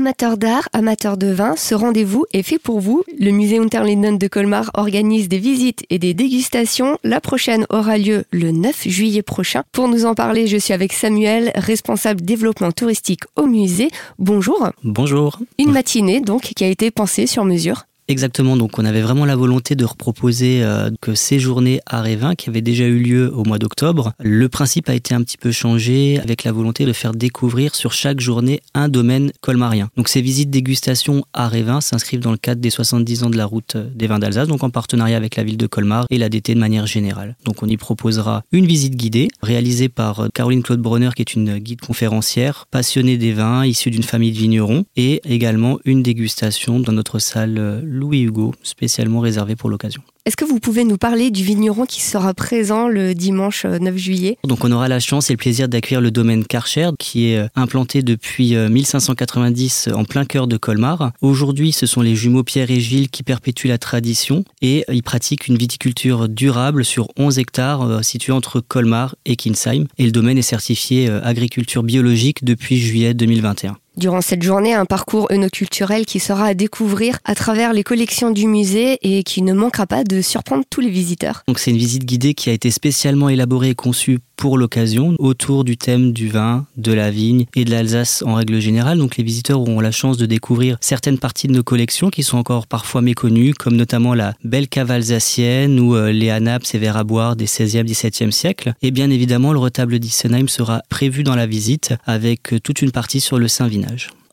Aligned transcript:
Amateurs 0.00 0.38
d'art, 0.38 0.66
amateurs 0.72 1.18
de 1.18 1.26
vin, 1.26 1.56
ce 1.56 1.74
rendez-vous 1.74 2.24
est 2.32 2.42
fait 2.42 2.58
pour 2.58 2.80
vous. 2.80 3.04
Le 3.18 3.32
musée 3.32 3.58
Unterlinden 3.58 4.16
de 4.16 4.28
Colmar 4.28 4.70
organise 4.72 5.28
des 5.28 5.36
visites 5.36 5.84
et 5.90 5.98
des 5.98 6.14
dégustations. 6.14 6.96
La 7.04 7.20
prochaine 7.20 7.66
aura 7.68 7.98
lieu 7.98 8.24
le 8.30 8.50
9 8.50 8.88
juillet 8.88 9.20
prochain. 9.20 9.62
Pour 9.72 9.88
nous 9.88 10.06
en 10.06 10.14
parler, 10.14 10.46
je 10.46 10.56
suis 10.56 10.72
avec 10.72 10.94
Samuel, 10.94 11.52
responsable 11.54 12.22
développement 12.22 12.72
touristique 12.72 13.24
au 13.36 13.44
musée. 13.44 13.90
Bonjour. 14.18 14.70
Bonjour. 14.84 15.38
Une 15.58 15.70
matinée 15.70 16.22
donc 16.22 16.44
qui 16.56 16.64
a 16.64 16.68
été 16.68 16.90
pensée 16.90 17.26
sur 17.26 17.44
mesure. 17.44 17.84
Exactement, 18.10 18.56
donc 18.56 18.76
on 18.76 18.84
avait 18.84 19.02
vraiment 19.02 19.24
la 19.24 19.36
volonté 19.36 19.76
de 19.76 19.84
reproposer 19.84 20.64
euh, 20.64 20.90
que 21.00 21.14
ces 21.14 21.38
journées 21.38 21.80
à 21.86 22.02
Révin, 22.02 22.34
qui 22.34 22.50
avaient 22.50 22.60
déjà 22.60 22.84
eu 22.84 22.98
lieu 22.98 23.32
au 23.32 23.44
mois 23.44 23.60
d'octobre, 23.60 24.14
le 24.18 24.48
principe 24.48 24.88
a 24.88 24.94
été 24.94 25.14
un 25.14 25.22
petit 25.22 25.38
peu 25.38 25.52
changé 25.52 26.18
avec 26.18 26.42
la 26.42 26.50
volonté 26.50 26.86
de 26.86 26.92
faire 26.92 27.12
découvrir 27.12 27.76
sur 27.76 27.92
chaque 27.92 28.18
journée 28.18 28.62
un 28.74 28.88
domaine 28.88 29.30
colmarien. 29.42 29.90
Donc 29.96 30.08
ces 30.08 30.22
visites 30.22 30.50
dégustation 30.50 31.24
à 31.34 31.46
Révin 31.46 31.80
s'inscrivent 31.80 32.18
dans 32.18 32.32
le 32.32 32.36
cadre 32.36 32.60
des 32.60 32.70
70 32.70 33.22
ans 33.22 33.30
de 33.30 33.36
la 33.36 33.46
route 33.46 33.76
des 33.76 34.08
vins 34.08 34.18
d'Alsace, 34.18 34.48
donc 34.48 34.64
en 34.64 34.70
partenariat 34.70 35.16
avec 35.16 35.36
la 35.36 35.44
ville 35.44 35.56
de 35.56 35.68
Colmar 35.68 36.06
et 36.10 36.18
l'ADT 36.18 36.54
de 36.54 36.58
manière 36.58 36.88
générale. 36.88 37.36
Donc 37.44 37.62
on 37.62 37.68
y 37.68 37.76
proposera 37.76 38.42
une 38.50 38.66
visite 38.66 38.96
guidée 38.96 39.28
réalisée 39.40 39.88
par 39.88 40.18
euh, 40.18 40.28
Caroline 40.34 40.64
Claude 40.64 40.80
Bronner, 40.80 41.10
qui 41.14 41.22
est 41.22 41.34
une 41.34 41.58
guide 41.58 41.80
conférencière, 41.80 42.66
passionnée 42.72 43.18
des 43.18 43.32
vins, 43.32 43.64
issue 43.64 43.92
d'une 43.92 44.02
famille 44.02 44.32
de 44.32 44.38
vignerons, 44.38 44.84
et 44.96 45.20
également 45.24 45.78
une 45.84 46.02
dégustation 46.02 46.80
dans 46.80 46.90
notre 46.92 47.20
salle 47.20 47.56
euh, 47.56 47.80
Louis 48.00 48.22
Hugo, 48.22 48.54
spécialement 48.62 49.20
réservé 49.20 49.54
pour 49.54 49.70
l'occasion. 49.70 50.02
Est-ce 50.26 50.36
que 50.36 50.44
vous 50.44 50.60
pouvez 50.60 50.84
nous 50.84 50.98
parler 50.98 51.30
du 51.30 51.42
vigneron 51.42 51.86
qui 51.86 52.02
sera 52.02 52.34
présent 52.34 52.88
le 52.88 53.14
dimanche 53.14 53.64
9 53.64 53.96
juillet? 53.96 54.36
Donc 54.44 54.64
on 54.64 54.70
aura 54.70 54.86
la 54.86 55.00
chance 55.00 55.30
et 55.30 55.32
le 55.32 55.38
plaisir 55.38 55.66
d'accueillir 55.66 56.02
le 56.02 56.10
domaine 56.10 56.44
Karcher 56.44 56.90
qui 56.98 57.30
est 57.30 57.38
euh, 57.38 57.48
implanté 57.56 58.02
depuis 58.02 58.54
1590 58.54 59.88
euh, 59.88 59.94
en 59.94 60.04
plein 60.04 60.26
cœur 60.26 60.46
de 60.46 60.58
Colmar. 60.58 61.12
Aujourd'hui, 61.22 61.72
ce 61.72 61.86
sont 61.86 62.02
les 62.02 62.14
jumeaux 62.14 62.42
Pierre 62.42 62.70
et 62.70 62.80
Gilles 62.80 63.08
qui 63.08 63.22
perpétuent 63.22 63.68
la 63.68 63.78
tradition 63.78 64.44
et 64.60 64.84
ils 64.92 65.02
pratiquent 65.02 65.48
une 65.48 65.56
viticulture 65.56 66.28
durable 66.28 66.84
sur 66.84 67.08
11 67.16 67.38
hectares 67.38 67.82
euh, 67.82 68.02
situés 68.02 68.32
entre 68.32 68.60
Colmar 68.60 69.16
et 69.24 69.36
Kinsheim 69.36 69.86
et 69.96 70.04
le 70.04 70.12
domaine 70.12 70.36
est 70.36 70.42
certifié 70.42 71.08
agriculture 71.08 71.82
biologique 71.82 72.44
depuis 72.44 72.78
juillet 72.78 73.14
2021 73.14 73.76
durant 73.96 74.20
cette 74.20 74.42
journée 74.42 74.74
un 74.74 74.84
parcours 74.84 75.30
œnoculturel 75.30 76.06
qui 76.06 76.20
sera 76.20 76.46
à 76.46 76.54
découvrir 76.54 77.18
à 77.24 77.34
travers 77.34 77.72
les 77.72 77.82
collections 77.82 78.30
du 78.30 78.46
musée 78.46 78.98
et 79.02 79.22
qui 79.22 79.42
ne 79.42 79.52
manquera 79.52 79.86
pas 79.86 80.04
de 80.04 80.20
surprendre 80.22 80.64
tous 80.68 80.80
les 80.80 80.90
visiteurs. 80.90 81.42
Donc 81.48 81.58
c'est 81.58 81.70
une 81.70 81.76
visite 81.76 82.04
guidée 82.04 82.34
qui 82.34 82.50
a 82.50 82.52
été 82.52 82.70
spécialement 82.70 83.28
élaborée 83.28 83.70
et 83.70 83.74
conçue 83.74 84.18
pour 84.40 84.56
l'occasion 84.56 85.14
autour 85.18 85.64
du 85.64 85.76
thème 85.76 86.12
du 86.12 86.28
vin, 86.28 86.66
de 86.78 86.94
la 86.94 87.10
vigne 87.10 87.44
et 87.54 87.66
de 87.66 87.70
l'Alsace 87.70 88.24
en 88.26 88.34
règle 88.34 88.58
générale. 88.58 88.96
Donc 88.96 89.18
les 89.18 89.22
visiteurs 89.22 89.60
auront 89.60 89.80
la 89.80 89.90
chance 89.90 90.16
de 90.16 90.24
découvrir 90.24 90.78
certaines 90.80 91.18
parties 91.18 91.46
de 91.46 91.52
nos 91.52 91.62
collections 91.62 92.08
qui 92.08 92.22
sont 92.22 92.38
encore 92.38 92.66
parfois 92.66 93.02
méconnues, 93.02 93.52
comme 93.52 93.76
notamment 93.76 94.14
la 94.14 94.32
belle 94.42 94.68
cave 94.68 94.90
alsacienne 94.90 95.78
ou 95.78 95.94
euh, 95.94 96.10
les 96.10 96.30
anaps 96.30 96.74
et 96.74 96.78
verres 96.78 96.96
à 96.96 97.04
boire 97.04 97.36
des 97.36 97.44
16e, 97.44 97.84
17e 97.84 98.30
siècles. 98.30 98.72
Et 98.80 98.90
bien 98.90 99.10
évidemment, 99.10 99.52
le 99.52 99.58
retable 99.58 99.98
d'Issenheim 99.98 100.48
sera 100.48 100.80
prévu 100.88 101.22
dans 101.22 101.36
la 101.36 101.46
visite 101.46 101.92
avec 102.06 102.54
euh, 102.54 102.60
toute 102.60 102.80
une 102.80 102.92
partie 102.92 103.20
sur 103.20 103.38
le 103.38 103.46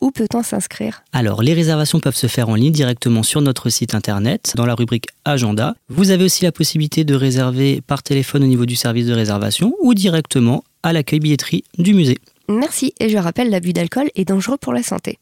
Où 0.00 0.12
peut-on 0.12 0.44
s'inscrire? 0.44 1.02
Alors, 1.12 1.42
les 1.42 1.54
réservations 1.54 1.98
peuvent 1.98 2.14
se 2.14 2.28
faire 2.28 2.48
en 2.48 2.54
ligne 2.54 2.72
directement 2.72 3.24
sur 3.24 3.40
notre 3.40 3.68
site 3.68 3.94
internet, 3.94 4.52
dans 4.54 4.64
la 4.64 4.76
rubrique 4.76 5.06
Agenda. 5.24 5.74
Vous 5.88 6.10
avez 6.10 6.24
aussi 6.24 6.44
la 6.44 6.52
possibilité 6.52 7.02
de 7.04 7.14
réserver 7.14 7.80
par 7.80 8.04
téléphone 8.04 8.44
au 8.44 8.46
niveau 8.46 8.64
du 8.64 8.76
service 8.76 9.06
de 9.06 9.12
réservation 9.12 9.74
ou 9.80 9.94
directement 9.94 10.62
à 10.84 10.92
l'accueil 10.92 11.18
billetterie 11.18 11.64
du 11.78 11.94
musée. 11.94 12.18
Merci 12.48 12.94
et 13.00 13.08
je 13.08 13.18
rappelle 13.18 13.50
l'abus 13.50 13.72
d'alcool 13.72 14.08
est 14.14 14.24
dangereux 14.24 14.56
pour 14.56 14.72
la 14.72 14.82
santé. 14.82 15.18